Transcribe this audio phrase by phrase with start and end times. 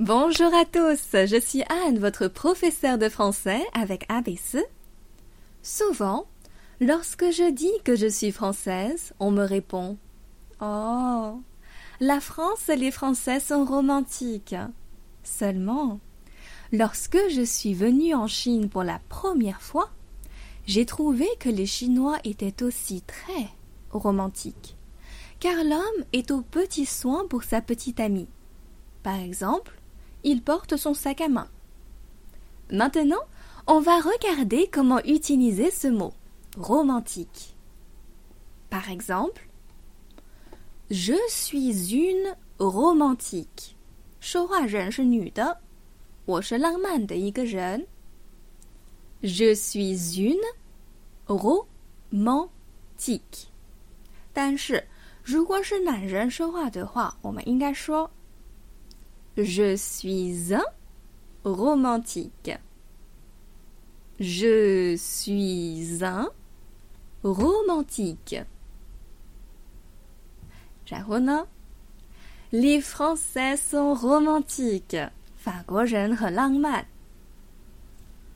[0.00, 4.60] Bonjour à tous, je suis Anne, votre professeure de français avec ABC.
[5.62, 6.26] Souvent,
[6.80, 9.96] lorsque je dis que je suis française, on me répond
[10.60, 11.40] Oh,
[12.00, 14.56] la France et les Français sont romantiques.
[15.22, 16.00] Seulement,
[16.72, 19.90] lorsque je suis venue en Chine pour la première fois,
[20.66, 23.48] j'ai trouvé que les Chinois étaient aussi très
[23.92, 24.76] romantiques,
[25.38, 28.28] car l'homme est au petit soin pour sa petite amie.
[29.04, 29.78] Par exemple,
[30.23, 31.47] il porte son sac à main.
[32.71, 33.23] Maintenant,
[33.67, 36.13] on va regarder comment utiliser ce mot
[36.57, 37.55] romantique.
[38.69, 39.47] Par exemple,
[40.89, 43.75] je suis une romantique.
[44.19, 45.61] 说话人是女的，
[46.25, 47.87] 我是浪漫的一个人。
[49.21, 50.41] Je suis une
[51.27, 53.47] romantique。
[54.33, 54.85] 但是
[55.23, 58.11] 如果是男人说话的话，我们应该说
[59.36, 60.64] je suis un
[61.44, 62.52] romantique.
[64.20, 66.28] Je suis un
[67.24, 68.36] romantique.
[72.52, 74.96] Les Français sont romantiques.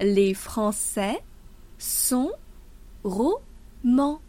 [0.00, 1.22] Les Français
[1.78, 2.32] sont
[3.04, 4.20] romantiques.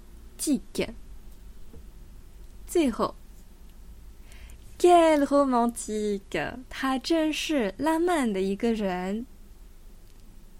[4.80, 6.54] Quel romantique!
[6.68, 9.26] 他真是浪漫的一个人。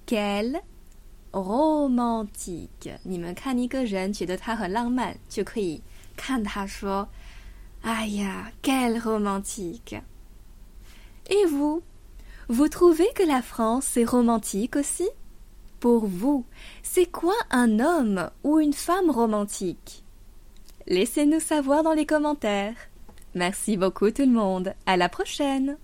[0.07, 0.63] Quel
[1.33, 2.99] romantique!
[3.03, 5.83] 你们看一个人觉得他很浪漫，就可以
[6.17, 7.09] 看他说：“
[7.83, 10.01] 哎呀，quel romantique!
[11.29, 11.83] Et vous?
[12.49, 15.11] Vous trouvez que la France est romantique aussi?
[15.79, 16.45] Pour vous,
[16.83, 20.03] c'est quoi un homme ou une femme romantique?
[20.87, 22.77] Laissez-nous savoir dans les commentaires.
[23.34, 24.74] Merci beaucoup tout le monde.
[24.86, 25.78] À la prochaine.